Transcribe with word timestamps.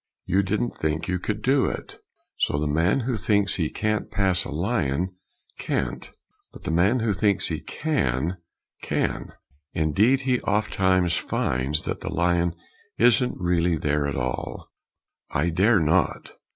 "You 0.25 0.41
didn't 0.41 0.75
think 0.79 1.07
you 1.07 1.19
could 1.19 1.43
do 1.43 1.65
it." 1.67 1.99
So 2.37 2.57
the 2.57 2.65
man 2.65 3.01
who 3.01 3.17
thinks 3.17 3.57
he 3.57 3.69
can't 3.69 4.09
pass 4.09 4.45
a 4.45 4.49
lion, 4.49 5.13
can't. 5.59 6.09
But 6.51 6.63
the 6.63 6.71
man 6.71 7.01
who 7.01 7.13
thinks 7.13 7.49
he 7.49 7.59
can, 7.61 8.37
can. 8.81 9.33
Indeed 9.75 10.21
he 10.21 10.41
oftentimes 10.41 11.17
finds 11.17 11.83
that 11.85 11.99
the 12.01 12.09
lion 12.09 12.55
isn't 12.97 13.37
really 13.39 13.77
there 13.77 14.07
at 14.07 14.15
all. 14.15 14.71
I 15.29 15.51
dare 15.51 15.79
not! 15.79 16.31